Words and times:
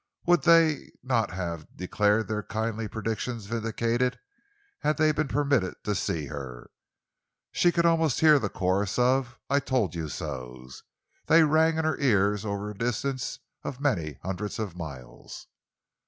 Would 0.25 0.41
they 0.41 0.89
not 1.03 1.29
have 1.29 1.67
declared 1.77 2.27
their 2.27 2.41
kindly 2.41 2.87
predictions 2.87 3.45
vindicated 3.45 4.17
had 4.79 4.97
they 4.97 5.11
been 5.11 5.27
permitted 5.27 5.75
to 5.83 5.93
see 5.93 6.25
her? 6.25 6.71
She 7.51 7.71
could 7.71 7.85
almost 7.85 8.19
hear 8.19 8.39
the 8.39 8.49
chorus 8.49 8.97
of 8.97 9.37
"I 9.47 9.59
told 9.59 9.93
you 9.93 10.09
so's"—they 10.09 11.43
rang 11.43 11.77
in 11.77 11.85
her 11.85 11.99
ears 11.99 12.43
over 12.45 12.71
a 12.71 12.75
distance 12.75 13.37
of 13.63 13.79
many 13.79 14.17
hundreds 14.23 14.57
of 14.57 14.75
miles! 14.75 15.45